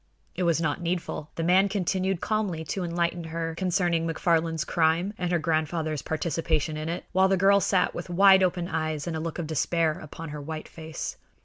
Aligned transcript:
It 0.33 0.41
was 0.41 0.59
not 0.59 0.81
needful. 0.81 1.29
The 1.35 1.43
man 1.43 1.69
continued 1.69 2.21
calmly 2.21 2.63
to 2.65 2.83
enlighten 2.83 3.25
her 3.25 3.53
concerning 3.53 4.07
McFarland's 4.07 4.65
crime 4.65 5.13
and 5.15 5.31
her 5.31 5.37
grandfather's 5.37 6.01
participation 6.01 6.75
in 6.75 6.89
it, 6.89 7.05
while 7.11 7.27
the 7.27 7.37
girl 7.37 7.59
sat 7.59 7.93
with 7.93 8.09
wide 8.09 8.41
open 8.41 8.67
eyes 8.67 9.05
and 9.05 9.15
a 9.15 9.19
look 9.19 9.37
of 9.37 9.45
despair 9.45 9.99
upon 10.01 10.29
her 10.29 10.41
white 10.41 10.67
face. 10.67 11.17